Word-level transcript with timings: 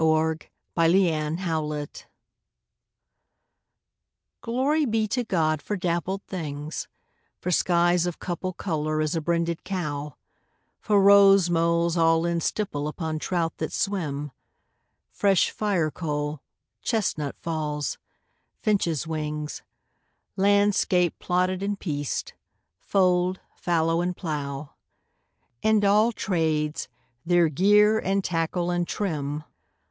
13 0.03 0.49
Pied 0.73 1.37
Beauty 1.37 2.03
GLORY 4.41 4.85
be 4.87 5.07
to 5.07 5.23
God 5.23 5.61
for 5.61 5.75
dappled 5.77 6.23
things 6.23 6.87
For 7.39 7.51
skies 7.51 8.07
of 8.07 8.17
couple 8.17 8.53
colour 8.53 8.99
as 8.99 9.15
a 9.15 9.21
brinded 9.21 9.63
cow; 9.63 10.15
For 10.79 10.99
rose 10.99 11.51
moles 11.51 11.97
all 11.97 12.25
in 12.25 12.41
stipple 12.41 12.87
upon 12.87 13.19
trout 13.19 13.55
that 13.57 13.71
swim: 13.71 14.31
Fresh 15.11 15.51
firecoal 15.51 16.39
chestnut 16.81 17.35
falls; 17.37 17.99
finches' 18.59 19.05
wings; 19.05 19.61
Landscape 20.35 21.13
plotted 21.19 21.61
and 21.61 21.79
pieced 21.79 22.33
fold, 22.79 23.39
fallow, 23.55 24.01
and 24.01 24.17
plough; 24.17 24.71
And 25.61 25.83
àll 25.83 26.11
tràdes, 26.11 26.87
their 27.23 27.49
gear 27.49 27.99
and 27.99 28.23
tackle 28.23 28.71
and 28.71 28.87
trim. 28.87 29.43